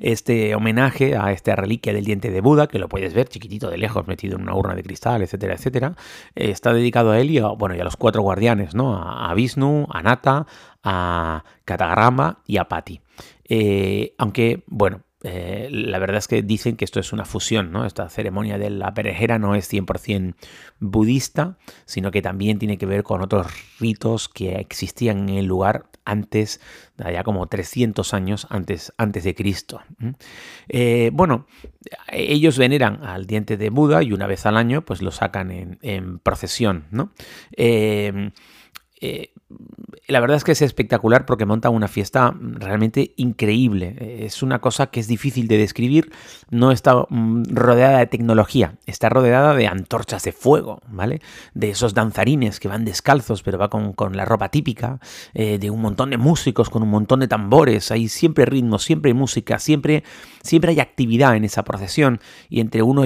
Este 0.00 0.54
homenaje 0.54 1.16
a 1.16 1.32
esta 1.32 1.56
reliquia 1.56 1.92
del 1.92 2.04
diente 2.04 2.30
de 2.30 2.40
Buda, 2.40 2.66
que 2.66 2.78
lo 2.78 2.88
puedes 2.88 3.14
ver 3.14 3.28
chiquitito 3.28 3.70
de 3.70 3.78
lejos, 3.78 4.06
metido 4.06 4.36
en 4.36 4.42
una 4.42 4.54
urna 4.54 4.74
de 4.74 4.82
cristal, 4.82 5.22
etcétera, 5.22 5.54
etcétera, 5.54 5.96
está 6.34 6.72
dedicado 6.72 7.12
a 7.12 7.20
él 7.20 7.30
y 7.30 7.38
a, 7.38 7.48
bueno, 7.48 7.74
y 7.74 7.78
los 7.84 7.96
cuatro 7.96 8.22
guardianes, 8.22 8.74
¿no? 8.74 8.96
A, 8.96 9.32
Vishnu, 9.34 9.86
a 9.90 10.02
Nata, 10.02 10.46
a 10.82 11.44
Katagrama 11.64 12.42
y 12.46 12.56
a 12.56 12.64
Pati. 12.64 13.00
Eh, 13.48 14.14
aunque, 14.18 14.64
bueno, 14.66 15.02
eh, 15.26 15.68
la 15.70 15.98
verdad 15.98 16.18
es 16.18 16.28
que 16.28 16.42
dicen 16.42 16.76
que 16.76 16.84
esto 16.84 17.00
es 17.00 17.14
una 17.14 17.24
fusión, 17.24 17.72
¿no? 17.72 17.86
Esta 17.86 18.10
ceremonia 18.10 18.58
de 18.58 18.68
la 18.68 18.92
perejera 18.92 19.38
no 19.38 19.54
es 19.54 19.72
100% 19.72 20.34
budista, 20.80 21.56
sino 21.86 22.10
que 22.10 22.20
también 22.20 22.58
tiene 22.58 22.76
que 22.76 22.84
ver 22.84 23.02
con 23.02 23.22
otros 23.22 23.46
ritos 23.80 24.28
que 24.28 24.56
existían 24.56 25.30
en 25.30 25.36
el 25.36 25.46
lugar 25.46 25.86
antes, 26.04 26.60
allá 27.02 27.24
como 27.24 27.46
300 27.46 28.12
años 28.12 28.46
antes, 28.50 28.92
antes 28.98 29.24
de 29.24 29.34
Cristo. 29.34 29.80
Eh, 30.68 31.10
bueno, 31.14 31.46
ellos 32.12 32.58
veneran 32.58 33.02
al 33.02 33.26
diente 33.26 33.56
de 33.56 33.70
Buda 33.70 34.02
y 34.02 34.12
una 34.12 34.26
vez 34.26 34.44
al 34.44 34.58
año 34.58 34.84
pues 34.84 35.00
lo 35.00 35.10
sacan 35.10 35.78
en, 35.80 36.18
procesión, 36.18 36.84
¿no? 36.90 37.12
Eh, 37.56 38.30
la 40.06 40.20
verdad 40.20 40.36
es 40.36 40.44
que 40.44 40.52
es 40.52 40.60
espectacular 40.60 41.24
porque 41.24 41.46
monta 41.46 41.70
una 41.70 41.88
fiesta 41.88 42.34
realmente 42.38 43.14
increíble. 43.16 44.24
Es 44.26 44.42
una 44.42 44.60
cosa 44.60 44.88
que 44.88 45.00
es 45.00 45.08
difícil 45.08 45.48
de 45.48 45.56
describir. 45.56 46.12
No 46.50 46.72
está 46.72 47.06
mm, 47.08 47.44
rodeada 47.50 47.98
de 47.98 48.06
tecnología, 48.06 48.76
está 48.86 49.08
rodeada 49.08 49.54
de 49.54 49.66
antorchas 49.66 50.22
de 50.24 50.32
fuego, 50.32 50.80
¿vale? 50.88 51.20
De 51.54 51.70
esos 51.70 51.94
danzarines 51.94 52.60
que 52.60 52.68
van 52.68 52.84
descalzos, 52.84 53.42
pero 53.42 53.58
va 53.58 53.70
con, 53.70 53.94
la 54.14 54.24
ropa 54.26 54.50
típica, 54.50 55.00
eh, 55.32 55.58
de 55.58 55.70
un 55.70 55.80
montón 55.80 56.10
de 56.10 56.18
músicos 56.18 56.68
con 56.68 56.82
un 56.82 56.90
montón 56.90 57.20
de 57.20 57.28
tambores. 57.28 57.90
Hay 57.90 58.08
siempre 58.08 58.44
ritmo, 58.44 58.78
siempre 58.78 59.10
hay 59.10 59.14
música, 59.14 59.58
siempre, 59.58 60.04
siempre 60.42 60.72
hay 60.72 60.80
actividad 60.80 61.34
en 61.34 61.44
esa 61.44 61.64
procesión. 61.64 62.20
Y 62.50 62.60
entre, 62.60 62.82
uno, 62.82 63.04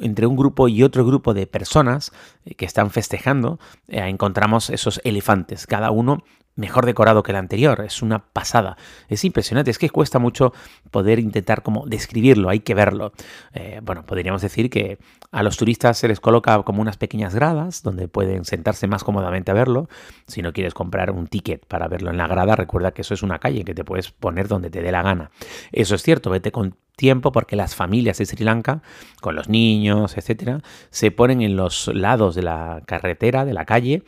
entre 0.00 0.26
un 0.26 0.36
grupo 0.36 0.68
y 0.68 0.82
otro 0.82 1.04
grupo 1.04 1.34
de 1.34 1.46
personas 1.46 2.12
eh, 2.46 2.54
que 2.54 2.64
están 2.64 2.90
festejando, 2.90 3.60
eh, 3.88 4.00
encontramos 4.00 4.70
esos 4.70 5.02
elefantes, 5.04 5.66
cada 5.70 5.92
uno 5.92 6.24
mejor 6.56 6.84
decorado 6.84 7.22
que 7.22 7.32
el 7.32 7.36
anterior. 7.36 7.80
Es 7.80 8.02
una 8.02 8.18
pasada. 8.18 8.76
Es 9.08 9.24
impresionante. 9.24 9.70
Es 9.70 9.78
que 9.78 9.88
cuesta 9.88 10.18
mucho 10.18 10.52
poder 10.90 11.18
intentar 11.18 11.62
como 11.62 11.86
describirlo. 11.86 12.50
Hay 12.50 12.60
que 12.60 12.74
verlo. 12.74 13.12
Eh, 13.54 13.80
bueno, 13.82 14.04
podríamos 14.04 14.42
decir 14.42 14.68
que 14.68 14.98
a 15.30 15.42
los 15.42 15.56
turistas 15.56 15.96
se 15.96 16.08
les 16.08 16.20
coloca 16.20 16.62
como 16.62 16.82
unas 16.82 16.96
pequeñas 16.96 17.34
gradas 17.34 17.82
donde 17.82 18.08
pueden 18.08 18.44
sentarse 18.44 18.86
más 18.86 19.04
cómodamente 19.04 19.50
a 19.50 19.54
verlo. 19.54 19.88
Si 20.26 20.42
no 20.42 20.52
quieres 20.52 20.74
comprar 20.74 21.12
un 21.12 21.28
ticket 21.28 21.64
para 21.66 21.88
verlo 21.88 22.10
en 22.10 22.18
la 22.18 22.26
grada, 22.26 22.56
recuerda 22.56 22.92
que 22.92 23.02
eso 23.02 23.14
es 23.14 23.22
una 23.22 23.38
calle 23.38 23.64
que 23.64 23.74
te 23.74 23.84
puedes 23.84 24.10
poner 24.10 24.48
donde 24.48 24.70
te 24.70 24.82
dé 24.82 24.92
la 24.92 25.02
gana. 25.02 25.30
Eso 25.72 25.94
es 25.94 26.02
cierto. 26.02 26.30
Vete 26.30 26.52
con 26.52 26.76
tiempo 26.96 27.32
porque 27.32 27.56
las 27.56 27.74
familias 27.74 28.18
de 28.18 28.26
Sri 28.26 28.44
Lanka, 28.44 28.82
con 29.22 29.34
los 29.34 29.48
niños, 29.48 30.18
etcétera, 30.18 30.60
se 30.90 31.10
ponen 31.10 31.40
en 31.40 31.56
los 31.56 31.88
lados 31.88 32.34
de 32.34 32.42
la 32.42 32.82
carretera, 32.84 33.46
de 33.46 33.54
la 33.54 33.64
calle, 33.64 34.02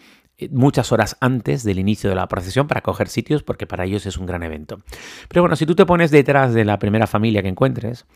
muchas 0.51 0.93
horas 0.93 1.17
antes 1.21 1.63
del 1.65 1.79
inicio 1.79 2.11
de 2.11 2.17
la 2.17 2.29
procesión 2.29 2.67
para 2.67 2.81
coger 2.81 3.09
sitios 3.09 3.43
porque 3.43 3.67
para 3.67 3.85
ellos 3.85 4.07
es 4.07 4.17
un 4.17 4.27
gran 4.27 4.43
evento. 4.43 4.81
Pero 5.29 5.43
bueno, 5.43 5.57
si 5.57 5.67
tú 5.67 5.75
te 5.75 5.87
pones 5.87 6.11
detrás 6.11 6.55
de 6.55 6.65
la 6.65 6.79
primera 6.79 7.07
familia 7.07 7.43
que 7.43 7.49
encuentres, 7.49 8.07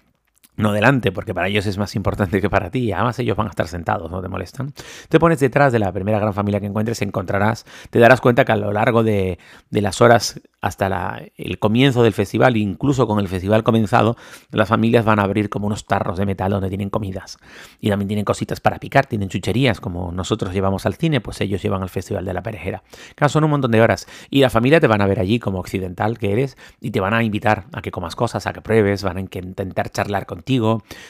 no 0.56 0.72
delante, 0.72 1.12
porque 1.12 1.34
para 1.34 1.48
ellos 1.48 1.66
es 1.66 1.76
más 1.76 1.94
importante 1.96 2.40
que 2.40 2.48
para 2.48 2.70
ti. 2.70 2.92
Además, 2.92 3.18
ellos 3.18 3.36
van 3.36 3.46
a 3.46 3.50
estar 3.50 3.68
sentados, 3.68 4.10
no 4.10 4.22
te 4.22 4.28
molestan. 4.28 4.72
Te 5.08 5.20
pones 5.20 5.38
detrás 5.38 5.72
de 5.72 5.78
la 5.78 5.92
primera 5.92 6.18
gran 6.18 6.32
familia 6.32 6.60
que 6.60 6.66
encuentres, 6.66 7.02
encontrarás, 7.02 7.66
te 7.90 7.98
darás 7.98 8.20
cuenta 8.20 8.44
que 8.44 8.52
a 8.52 8.56
lo 8.56 8.72
largo 8.72 9.02
de, 9.02 9.38
las 9.70 10.00
horas 10.00 10.40
hasta 10.62 11.20
el 11.36 11.58
comienzo 11.58 12.02
del 12.02 12.12
festival, 12.12 12.56
incluso 12.56 13.06
con 13.06 13.20
el 13.20 13.28
festival 13.28 13.62
comenzado, 13.62 14.16
las 14.50 14.68
familias 14.68 15.04
van 15.04 15.20
a 15.20 15.22
abrir 15.22 15.48
como 15.48 15.66
unos 15.66 15.86
tarros 15.86 16.18
de 16.18 16.26
metal 16.26 16.50
donde 16.50 16.68
tienen 16.68 16.90
comidas. 16.90 17.38
Y 17.80 17.90
también 17.90 18.08
tienen 18.08 18.24
cositas 18.24 18.58
para 18.60 18.78
picar, 18.78 19.06
tienen 19.06 19.28
chucherías, 19.28 19.80
como 19.80 20.10
nosotros 20.10 20.54
llevamos 20.54 20.86
al 20.86 20.94
cine, 20.94 21.20
pues 21.20 21.40
ellos 21.40 21.62
llevan 21.62 21.82
al 21.82 21.90
Festival 21.90 22.24
de 22.24 22.32
la 22.32 22.42
Perejera. 22.42 22.82
Claro, 23.14 23.28
son 23.28 23.44
un 23.44 23.50
montón 23.50 23.70
de 23.70 23.80
horas. 23.80 24.08
Y 24.30 24.40
la 24.40 24.50
familia 24.50 24.80
te 24.80 24.86
van 24.86 25.02
a 25.02 25.06
ver 25.06 25.20
allí 25.20 25.38
como 25.38 25.60
occidental 25.60 26.18
que 26.18 26.32
eres 26.32 26.56
y 26.80 26.90
te 26.90 27.00
van 27.00 27.14
a 27.14 27.22
invitar 27.22 27.66
a 27.72 27.82
que 27.82 27.90
comas 27.90 28.16
cosas, 28.16 28.46
a 28.46 28.52
que 28.52 28.62
pruebes, 28.62 29.02
van 29.02 29.18
a 29.18 29.20
intentar 29.20 29.90
charlar 29.90 30.26
contigo 30.26 30.45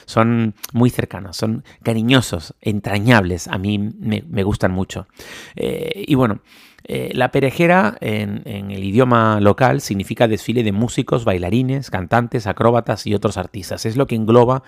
son 0.06 0.54
muy 0.72 0.90
cercanos, 0.90 1.36
son 1.36 1.64
cariñosos, 1.82 2.54
entrañables, 2.60 3.48
a 3.48 3.58
mí 3.58 3.78
me, 3.78 4.42
gustan 4.42 4.72
mucho. 4.72 5.06
Eh, 5.56 6.04
y 6.06 6.14
bueno, 6.14 6.40
eh, 6.88 7.10
la 7.14 7.32
perejera 7.32 7.98
en, 8.00 8.42
el 8.46 8.84
idioma 8.84 9.40
local 9.40 9.80
significa 9.80 10.28
desfile 10.28 10.62
de 10.62 10.70
músicos, 10.70 11.24
bailarines, 11.24 11.90
cantantes, 11.90 12.46
acróbatas 12.46 13.06
y 13.06 13.14
otros 13.14 13.36
artistas. 13.36 13.86
Es 13.86 13.96
lo 13.96 14.06
que 14.06 14.14
engloba 14.14 14.62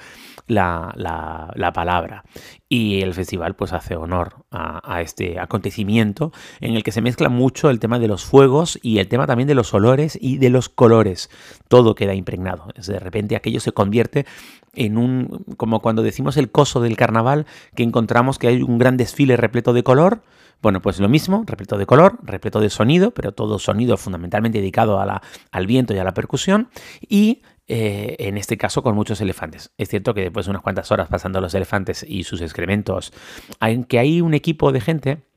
la, 0.48 1.72
palabra. 1.72 2.24
Y 2.68 3.00
el 3.00 3.14
festival 3.14 3.56
pues 3.56 3.72
hace 3.72 3.96
honor 3.96 4.44
a, 4.50 5.00
este 5.00 5.40
acontecimiento 5.40 6.32
en 6.60 6.74
el 6.74 6.82
que 6.82 6.92
se 6.92 7.00
mezcla 7.00 7.28
mucho 7.28 7.70
el 7.70 7.80
tema 7.80 7.98
de 7.98 8.08
los 8.08 8.24
fuegos 8.24 8.78
y 8.82 8.98
el 8.98 9.08
tema 9.08 9.26
también 9.26 9.48
de 9.48 9.54
los 9.54 9.72
olores 9.72 10.18
y 10.20 10.38
de 10.38 10.50
los 10.50 10.68
colores. 10.68 11.30
Todo 11.68 11.94
queda 11.94 12.14
impregnado. 12.14 12.66
De 12.74 12.98
repente 12.98 13.36
aquello 13.36 13.60
se 13.60 13.72
convierte 13.72 14.26
en 14.74 14.98
un, 14.98 15.44
como 15.56 15.80
cuando 15.80 16.02
decimos 16.02 16.36
el 16.36 16.50
coso 16.50 16.80
del 16.80 16.96
carnaval, 16.96 17.46
que 17.74 17.84
encontramos 17.84 18.38
que 18.38 18.48
hay 18.48 18.62
un 18.62 18.78
gran 18.78 18.96
desfile 18.96 19.36
repleto 19.36 19.72
de 19.72 19.82
color 19.82 20.22
bueno, 20.60 20.82
pues 20.82 20.98
lo 20.98 21.08
mismo, 21.08 21.44
repleto 21.46 21.78
de 21.78 21.86
color, 21.86 22.18
repleto 22.22 22.60
de 22.60 22.68
sonido, 22.68 23.12
pero 23.12 23.32
todo 23.32 23.60
sonido 23.60 23.96
fundamentalmente 23.96 24.58
dedicado 24.58 24.98
a 24.98 25.06
la, 25.06 25.22
al 25.52 25.68
viento 25.68 25.94
y 25.94 25.98
a 25.98 26.04
la 26.04 26.14
percusión, 26.14 26.68
y 27.00 27.42
eh, 27.68 28.16
en 28.18 28.38
este 28.38 28.56
caso 28.56 28.82
con 28.82 28.94
muchos 28.94 29.20
elefantes. 29.20 29.72
Es 29.76 29.90
cierto 29.90 30.14
que 30.14 30.22
después 30.22 30.46
de 30.46 30.50
unas 30.50 30.62
cuantas 30.62 30.90
horas 30.90 31.08
pasando 31.08 31.40
los 31.40 31.54
elefantes 31.54 32.04
y 32.08 32.24
sus 32.24 32.40
excrementos, 32.40 33.12
hay, 33.60 33.84
que 33.84 33.98
hay 33.98 34.22
un 34.22 34.32
equipo 34.34 34.72
de 34.72 34.80
gente 34.80 35.27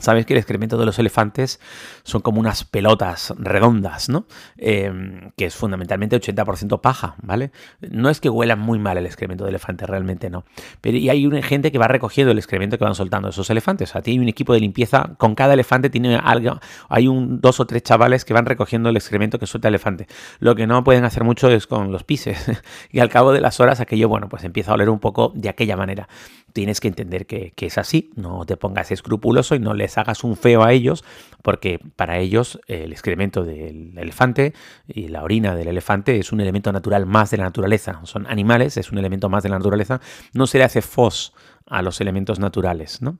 Sabes 0.00 0.26
que 0.26 0.34
el 0.34 0.38
excremento 0.38 0.78
de 0.78 0.86
los 0.86 0.98
elefantes 1.00 1.58
son 2.04 2.22
como 2.22 2.38
unas 2.38 2.62
pelotas 2.62 3.34
redondas, 3.36 4.08
¿no? 4.08 4.26
Em, 4.56 5.32
que 5.36 5.46
es 5.46 5.56
fundamentalmente 5.56 6.14
80% 6.14 6.80
paja, 6.80 7.16
¿vale? 7.20 7.50
No 7.80 8.08
es 8.08 8.20
que 8.20 8.30
huelan 8.30 8.60
muy 8.60 8.78
mal 8.78 8.96
el 8.96 9.06
excremento 9.06 9.42
de 9.42 9.50
elefante, 9.50 9.86
realmente 9.86 10.30
no. 10.30 10.44
Pero 10.80 10.98
y 10.98 11.10
hay 11.10 11.26
una 11.26 11.42
gente 11.42 11.72
que 11.72 11.78
va 11.78 11.88
recogiendo 11.88 12.30
el 12.30 12.38
excremento 12.38 12.78
que 12.78 12.84
van 12.84 12.94
soltando 12.94 13.30
esos 13.30 13.50
elefantes. 13.50 13.90
O 13.90 13.92
sea, 13.94 14.02
tiene 14.02 14.22
un 14.22 14.28
equipo 14.28 14.52
de 14.52 14.60
limpieza, 14.60 15.14
con 15.18 15.34
cada 15.34 15.54
elefante 15.54 15.90
tiene 15.90 16.14
algo, 16.14 16.60
hay 16.88 17.08
un 17.08 17.40
dos 17.40 17.58
o 17.58 17.66
tres 17.66 17.82
chavales 17.82 18.24
que 18.24 18.32
van 18.32 18.46
recogiendo 18.46 18.90
el 18.90 18.96
excremento 18.96 19.40
que 19.40 19.46
suelta 19.46 19.66
el 19.66 19.74
elefante. 19.74 20.06
Lo 20.38 20.54
que 20.54 20.68
no 20.68 20.84
pueden 20.84 21.04
hacer 21.04 21.24
mucho 21.24 21.50
es 21.50 21.66
con 21.66 21.90
los 21.90 22.04
pises. 22.04 22.38
y 22.92 23.00
al 23.00 23.08
cabo 23.08 23.32
de 23.32 23.40
las 23.40 23.58
horas 23.58 23.80
aquello, 23.80 24.08
bueno, 24.08 24.28
pues 24.28 24.44
empieza 24.44 24.70
a 24.70 24.74
oler 24.74 24.90
un 24.90 25.00
poco 25.00 25.32
de 25.34 25.48
aquella 25.48 25.76
manera 25.76 26.08
tienes 26.52 26.80
que 26.80 26.88
entender 26.88 27.26
que, 27.26 27.52
es 27.56 27.78
así, 27.78 28.10
no 28.16 28.44
te 28.46 28.56
pongas 28.56 28.90
escrupuloso 28.90 29.54
y 29.54 29.60
no 29.60 29.74
hagas 29.96 30.24
un 30.24 30.36
feo 30.36 30.64
a 30.64 30.72
ellos, 30.72 31.04
porque 31.42 31.80
para 31.96 32.18
ellos 32.18 32.60
el 32.66 32.92
excremento 32.92 33.44
del 33.44 33.96
elefante 33.96 34.52
y 34.86 35.08
la 35.08 35.22
orina 35.22 35.54
del 35.54 35.68
elefante 35.68 36.18
es 36.18 36.32
un 36.32 36.40
elemento 36.40 36.72
natural 36.72 37.06
más 37.06 37.30
de 37.30 37.38
la 37.38 37.44
naturaleza, 37.44 38.00
son 38.04 38.26
animales, 38.26 38.76
es 38.76 38.90
un 38.90 38.98
elemento 38.98 39.28
más 39.28 39.42
de 39.42 39.48
la 39.48 39.58
naturaleza, 39.58 40.00
no 40.32 40.46
se 40.46 40.58
le 40.58 40.64
hace 40.64 40.82
fos 40.82 41.32
a 41.66 41.82
los 41.82 42.00
elementos 42.00 42.38
naturales. 42.38 43.00
¿no? 43.02 43.18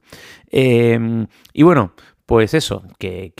Em, 0.51 1.27
y 1.53 1.63
bueno, 1.63 1.93
pues 2.29 2.53
eso, 2.53 2.83
que, 2.99 3.33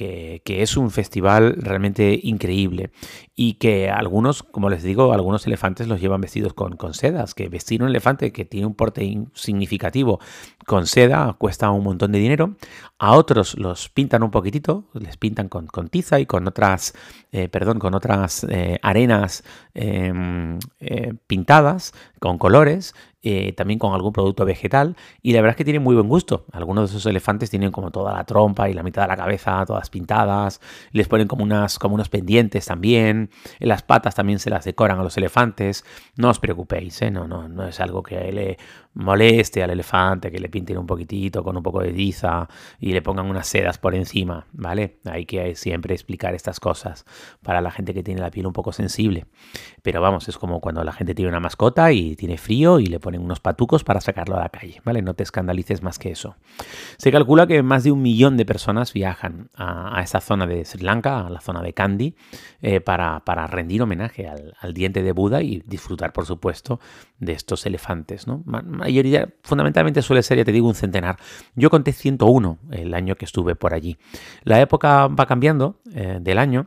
es 0.47 0.79
un 0.79 0.91
festival 0.91 1.57
realmente 1.59 2.19
increíble 2.23 2.91
y 3.37 3.55
que 3.55 3.91
algunos, 3.91 4.43
como 4.43 4.71
les 4.71 4.83
digo, 4.83 5.13
algunos 5.13 5.47
elefantes 5.47 5.89
los 5.89 6.01
llevan 6.01 6.23
vestidos 6.23 6.55
con, 6.55 6.79
con 6.79 6.95
sedas, 6.95 7.35
que 7.35 7.51
vestir 7.51 7.83
un 7.83 7.91
elefante 7.91 8.33
que 8.33 8.47
tiene 8.47 8.67
un 8.67 8.75
porte 8.75 9.27
significativo 9.35 10.21
con 10.65 10.87
seda 10.87 11.35
cuesta 11.35 11.71
un 11.71 11.85
montón 11.85 12.13
de 12.13 12.19
dinero, 12.19 12.57
a 12.99 13.13
otros 13.13 13.59
los 13.59 13.91
pintan 13.91 14.23
un 14.23 14.31
poquitito, 14.31 14.85
les 14.95 15.19
pintan 15.19 15.51
con, 15.51 15.69
tiza 15.91 16.19
y 16.19 16.25
con 16.25 16.49
otras, 16.49 16.95
eh, 17.31 17.51
perdón, 17.51 17.81
con 17.81 17.95
otras 17.95 18.47
eh, 18.49 18.79
arenas 18.83 19.45
em, 19.75 20.59
eh, 20.81 21.13
pintadas 21.27 21.93
con 22.21 22.39
colores 22.39 22.95
eh, 23.23 23.53
también 23.53 23.81
con 23.81 23.95
algún 23.95 24.13
producto 24.13 24.45
vegetal 24.45 24.97
y 25.23 25.33
la 25.33 25.41
verdad 25.41 25.55
es 25.55 25.57
que 25.57 25.65
tiene 25.65 25.81
muy 25.81 25.95
buen 25.95 26.09
gusto. 26.09 26.47
Algunos 26.53 26.91
de 26.91 26.97
esos 26.97 27.07
elefantes 27.07 27.51
tienen 27.51 27.73
como 27.73 27.91
toda 27.91 28.13
la 28.13 28.25
trompa 28.25 28.71
y 28.71 28.75
la 28.75 28.83
mitad 28.83 29.03
de 29.03 29.09
la 29.09 29.17
cabeza 29.17 29.65
todas 29.67 29.91
pintadas, 29.91 30.61
les 30.93 31.09
ponen 31.09 31.27
como, 31.27 31.43
unas, 31.43 31.79
como 31.79 31.97
unos 31.97 32.09
pendientes 32.09 32.67
también, 32.67 33.31
las 33.59 33.83
patas 33.83 34.15
también 34.15 34.39
se 34.39 34.51
las 34.51 34.65
decoran 34.65 35.01
a 35.01 35.03
los 35.03 35.17
elefantes. 35.17 35.85
No 36.17 36.31
os 36.31 36.39
preocupéis, 36.39 37.03
¿eh? 37.03 37.11
no, 37.11 37.27
no, 37.27 37.49
no 37.49 37.67
es 37.67 37.81
algo 37.81 38.03
que 38.03 38.33
le 38.33 38.59
moleste 38.95 39.63
al 39.63 39.71
elefante, 39.71 40.31
que 40.31 40.39
le 40.39 40.49
pinten 40.49 40.79
un 40.79 40.87
poquitito 40.87 41.45
con 41.45 41.57
un 41.57 41.63
poco 41.63 41.81
de 41.81 41.93
tiza 41.93 42.49
y 42.81 42.93
le 42.93 43.03
pongan 43.03 43.27
unas 43.27 43.47
sedas 43.47 43.79
por 43.79 43.95
encima, 43.95 44.47
¿vale? 44.53 44.99
Hay 45.05 45.25
que 45.25 45.55
siempre 45.55 45.95
explicar 45.95 46.35
estas 46.35 46.59
cosas 46.61 47.05
para 47.43 47.61
la 47.61 47.71
gente 47.71 47.95
que 47.95 48.03
tiene 48.03 48.21
la 48.21 48.31
piel 48.31 48.47
un 48.47 48.53
poco 48.53 48.73
sensible. 48.73 49.27
Pero 49.83 50.01
vamos, 50.01 50.29
es 50.29 50.37
como 50.39 50.61
cuando 50.61 50.83
la 50.85 50.93
gente 50.93 51.15
tiene 51.15 51.29
una 51.29 51.41
mascota 51.41 51.93
y 51.93 52.17
tiene 52.17 52.39
frío 52.39 52.81
y 52.81 52.87
le 52.87 53.01
ponen 53.01 53.23
unos 53.23 53.41
patucos 53.41 53.85
para 53.85 54.01
sacarlo 54.01 54.37
a 54.37 54.41
la 54.41 54.49
calle, 54.49 54.81
¿vale? 54.85 55.03
No 55.03 55.15
te 55.15 55.23
escandalices 55.23 55.83
más 55.83 55.99
que 55.99 56.11
eso. 56.11 56.37
Se 56.97 57.13
calcula 57.13 57.47
que 57.47 57.63
más 57.63 57.85
de 57.85 57.93
un 57.93 58.03
millón 58.03 58.37
de 58.37 58.45
personas 58.45 58.93
viajan 58.93 59.51
a, 59.55 60.01
esa 60.03 60.21
zona 60.21 60.47
de 60.47 60.65
Sri 60.65 60.83
Lanka, 60.83 61.27
a 61.27 61.31
la 61.31 61.41
zona 61.41 61.63
de 61.63 61.73
Kandy, 61.73 62.17
eh, 62.61 62.81
para, 62.81 63.23
rendir 63.47 63.83
homenaje 63.83 64.29
al, 64.29 64.75
diente 64.75 65.03
de 65.03 65.13
Buda 65.13 65.43
y 65.43 65.63
disfrutar, 65.67 66.13
por 66.13 66.27
supuesto, 66.27 66.81
de 67.19 67.33
estos 67.33 67.67
elefantes, 67.67 68.27
¿no? 68.27 68.43
Mayoría, 68.79 69.29
fundamentalmente 69.43 70.03
suele 70.03 70.23
ser, 70.23 70.39
ya 70.39 70.45
te 70.45 70.53
digo, 70.53 70.69
un 70.69 70.75
centenar. 70.75 71.17
Yo 71.55 71.71
conté 71.71 71.93
101 71.93 72.59
el 72.71 72.95
año 72.95 73.17
que 73.17 73.25
estuve 73.25 73.55
por 73.55 73.75
allí. 73.75 73.99
La 74.45 74.61
época 74.61 75.09
va 75.09 75.27
cambiando 75.27 75.81
eh, 75.95 76.19
del 76.21 76.39
año 76.39 76.67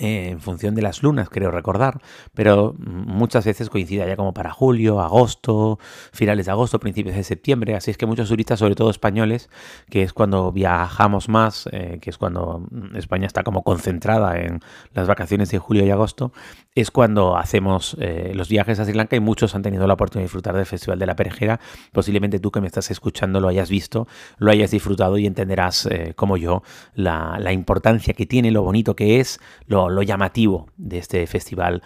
eh, 0.00 0.28
en 0.30 0.40
función 0.40 0.74
de 0.74 0.82
las 0.82 1.02
lunas, 1.02 1.28
creo 1.28 1.50
recordar, 1.50 2.00
pero 2.34 2.74
muchas 2.78 3.44
veces 3.44 3.70
coincide 3.70 4.06
ya 4.06 4.16
como 4.16 4.34
para 4.34 4.50
julio, 4.50 5.00
agosto, 5.00 5.78
finales 6.12 6.46
de 6.46 6.52
agosto, 6.52 6.78
principios 6.80 7.16
de 7.16 7.24
septiembre, 7.24 7.74
así 7.74 7.90
es 7.90 7.96
que 7.96 8.06
muchos 8.06 8.28
turistas, 8.28 8.58
sobre 8.58 8.74
todo 8.74 8.90
españoles, 8.90 9.48
que 9.88 10.02
es 10.02 10.12
cuando 10.12 10.52
viajamos 10.52 11.28
más, 11.28 11.68
eh, 11.72 11.98
que 12.00 12.10
es 12.10 12.18
cuando 12.18 12.66
España 12.94 13.26
está 13.26 13.42
como 13.42 13.62
concentrada 13.62 14.38
en 14.38 14.60
las 14.92 15.06
vacaciones 15.06 15.50
de 15.50 15.58
julio 15.58 15.84
y 15.86 15.90
agosto, 15.90 16.32
es 16.74 16.90
cuando 16.90 17.36
hacemos 17.36 17.96
eh, 18.00 18.32
los 18.34 18.48
viajes 18.48 18.78
a 18.78 18.84
Sri 18.84 18.94
Lanka 18.94 19.16
y 19.16 19.20
muchos 19.20 19.54
han 19.54 19.62
tenido 19.62 19.86
la 19.86 19.94
oportunidad 19.94 20.24
de 20.24 20.26
disfrutar 20.26 20.54
del 20.54 20.66
Festival 20.66 20.98
de 20.98 21.06
la 21.06 21.16
Perejera, 21.16 21.60
posiblemente 21.92 22.38
tú 22.38 22.50
que 22.50 22.60
me 22.60 22.66
estás 22.66 22.90
escuchando 22.90 23.40
lo 23.40 23.48
hayas 23.48 23.70
visto, 23.70 24.06
lo 24.38 24.50
hayas 24.50 24.70
disfrutado 24.70 25.16
y 25.16 25.26
entenderás 25.26 25.88
como 26.16 26.36
yo 26.36 26.62
la, 26.94 27.38
la 27.40 27.52
importancia 27.52 28.14
que 28.14 28.26
tiene, 28.26 28.50
lo 28.50 28.62
bonito 28.62 28.94
que 28.94 29.20
es, 29.20 29.40
lo 29.66 29.85
lo, 29.90 30.02
llamativo 30.02 30.68
de 30.76 30.98
este 30.98 31.26
festival 31.26 31.82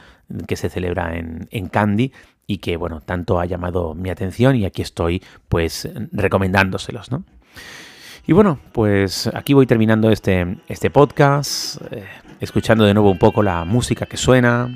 que 0.46 0.56
se 0.56 0.68
celebra 0.68 1.16
en, 1.16 1.48
en 1.50 1.68
Candy 1.68 2.12
y 2.46 2.58
que, 2.58 2.76
bueno, 2.76 3.00
tanto 3.00 3.38
ha 3.38 3.46
llamado 3.46 3.94
mi 3.94 4.10
atención 4.10 4.56
y 4.56 4.64
aquí 4.64 4.82
estoy, 4.82 5.22
pues, 5.48 5.88
recomendándoselos, 6.12 7.10
¿no? 7.10 7.24
Y 8.26 8.32
bueno, 8.32 8.58
pues 8.72 9.28
aquí 9.34 9.54
voy 9.54 9.66
terminando 9.66 10.10
este, 10.10 10.58
este 10.68 10.90
podcast, 10.90 11.80
eh, 11.90 12.04
escuchando 12.40 12.84
de 12.84 12.94
nuevo 12.94 13.10
un 13.10 13.18
poco 13.18 13.42
la 13.42 13.64
música 13.64 14.06
que 14.06 14.16
suena, 14.16 14.68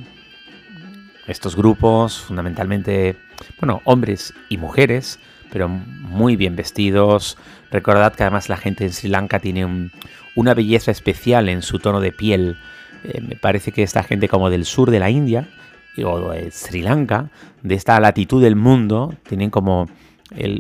estos 1.27 1.57
grupos, 1.57 2.21
fundamentalmente, 2.21 3.17
bueno, 3.61 3.81
hombres 3.85 4.35
y 4.49 4.57
mujeres, 4.57 5.19
pero 5.53 5.69
muy 5.69 6.37
bien 6.37 6.57
vestidos. 6.57 7.39
Recordad 7.71 8.15
que 8.15 8.25
además 8.25 8.49
la 8.49 8.57
gente 8.57 8.85
en 8.85 8.93
Sri 8.93 9.09
Lanka 9.09 9.39
tiene 9.41 9.91
una 10.35 10.55
belleza 10.55 10.91
especial 10.91 11.49
en 11.49 11.63
su 11.63 11.79
tono 11.79 12.01
de 12.01 12.13
piel, 12.13 12.57
eh, 13.05 13.21
me 13.21 13.37
parece 13.37 13.73
que 13.73 13.83
esta 13.83 14.03
gente 14.03 14.29
como 14.29 14.51
del 14.51 14.65
sur 14.65 14.91
de 14.91 14.99
la 14.99 15.11
India 15.11 15.49
o 16.05 16.31
de 16.31 16.51
Sri 16.51 16.83
Lanka, 16.83 17.31
de 17.63 17.75
esta 17.75 18.01
latitud 18.01 18.43
del 18.43 18.57
mundo, 18.57 19.15
tienen 19.29 19.51
como 19.51 19.87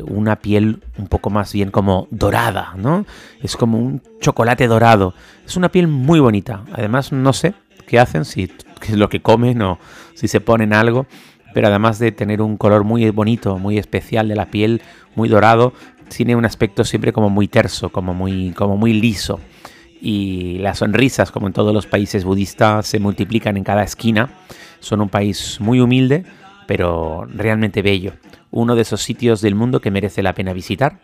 una 0.06 0.36
piel 0.36 0.82
un 0.98 1.08
poco 1.08 1.30
más 1.30 1.52
bien 1.52 1.70
como 1.70 2.06
dorada, 2.10 2.74
¿no? 2.76 3.06
Es 3.42 3.56
como 3.56 3.78
un 3.78 4.00
chocolate 4.20 4.68
dorado. 4.68 5.14
Es 5.44 5.56
una 5.56 5.70
piel 5.70 5.88
muy 5.88 6.20
bonita. 6.20 6.62
Además, 6.72 7.10
no 7.10 7.32
sé 7.32 7.54
qué 7.86 7.98
hacen, 7.98 8.24
si 8.24 8.52
es 8.82 8.96
lo 8.96 9.08
que 9.08 9.20
comen 9.20 9.62
o 9.62 9.78
si 10.14 10.28
se 10.28 10.40
ponen 10.40 10.72
algo, 10.72 11.06
pero 11.54 11.68
además 11.68 11.98
de 11.98 12.12
tener 12.12 12.40
un 12.40 12.56
color 12.56 12.84
muy 12.84 13.10
bonito, 13.10 13.58
muy 13.58 13.78
especial 13.78 14.28
de 14.28 14.36
la 14.36 14.50
piel, 14.50 14.82
muy 15.16 15.28
dorado, 15.28 15.72
tiene 16.08 16.36
un 16.36 16.44
aspecto 16.44 16.84
siempre 16.84 17.12
como 17.12 17.30
muy 17.30 17.48
terso, 17.48 17.90
como 17.90 18.14
muy, 18.14 18.52
como 18.52 18.76
muy 18.76 18.92
liso 18.92 19.40
y 20.04 20.58
las 20.58 20.78
sonrisas, 20.78 21.30
como 21.30 21.46
en 21.46 21.54
todos 21.54 21.72
los 21.72 21.86
países 21.86 22.24
budistas, 22.24 22.86
se 22.86 23.00
multiplican 23.00 23.56
en 23.56 23.64
cada 23.64 23.82
esquina. 23.82 24.28
Son 24.80 25.00
un 25.00 25.08
país 25.08 25.58
muy 25.60 25.80
humilde, 25.80 26.24
pero 26.66 27.26
realmente 27.26 27.80
bello. 27.80 28.12
Uno 28.50 28.76
de 28.76 28.82
esos 28.82 29.00
sitios 29.00 29.40
del 29.40 29.54
mundo 29.54 29.80
que 29.80 29.90
merece 29.90 30.22
la 30.22 30.34
pena 30.34 30.52
visitar 30.52 31.00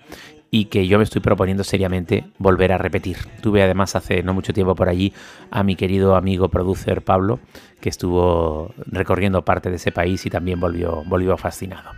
y 0.51 0.67
que 0.67 0.87
yo 0.87 0.99
me 0.99 1.05
estoy 1.05 1.23
proponiendo 1.23 1.65
seriamente 1.65 2.27
volver 2.37 2.73
a 2.73 2.79
repetir. 2.79 3.17
Tuve 3.41 3.63
además 3.63 3.97
hace 3.97 4.23
no 4.23 4.35
mucho 4.35 4.53
tiempo 4.53 4.75
por 4.75 4.91
allí 4.91 5.15
a 5.51 5.63
mi 5.63 5.77
querido 5.77 6.15
amigo 6.15 6.51
producer 6.51 7.01
Pablo, 7.01 7.41
que 7.81 7.89
estuvo 7.89 8.75
recorriendo 8.85 9.47
parte 9.47 9.71
de 9.71 9.77
ese 9.77 9.93
país 9.93 10.27
y 10.27 10.31
también 10.31 10.61
volvió, 10.61 11.05
volvió 11.07 11.39
fascinado. 11.39 11.91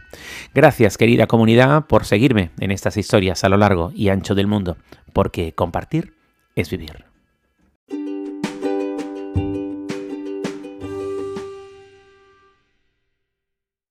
Gracias 0.55 0.97
querida 0.97 1.27
comunidad 1.27 1.87
por 1.87 2.05
seguirme 2.05 2.51
en 2.61 2.71
estas 2.71 2.97
historias 2.97 3.43
a 3.43 3.49
lo 3.49 3.57
largo 3.57 3.91
y 3.93 4.11
ancho 4.11 4.37
del 4.37 4.47
mundo, 4.47 4.77
porque 5.13 5.53
compartir 5.53 6.22
es 6.55 6.71
vivir. 6.71 7.12